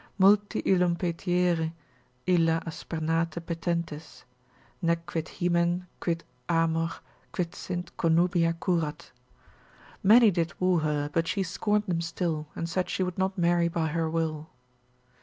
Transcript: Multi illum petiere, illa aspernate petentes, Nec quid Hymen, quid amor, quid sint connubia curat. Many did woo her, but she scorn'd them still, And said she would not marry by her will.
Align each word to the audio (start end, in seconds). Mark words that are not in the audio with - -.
Multi 0.17 0.61
illum 0.61 0.95
petiere, 0.95 1.73
illa 2.25 2.59
aspernate 2.65 3.39
petentes, 3.45 4.23
Nec 4.81 5.05
quid 5.05 5.27
Hymen, 5.29 5.85
quid 5.99 6.23
amor, 6.49 6.89
quid 7.31 7.53
sint 7.53 7.95
connubia 7.97 8.57
curat. 8.59 9.11
Many 10.01 10.31
did 10.31 10.55
woo 10.59 10.79
her, 10.79 11.11
but 11.13 11.27
she 11.27 11.43
scorn'd 11.43 11.85
them 11.85 12.01
still, 12.01 12.47
And 12.55 12.67
said 12.67 12.89
she 12.89 13.03
would 13.03 13.19
not 13.19 13.37
marry 13.37 13.67
by 13.67 13.89
her 13.89 14.09
will. 14.09 14.49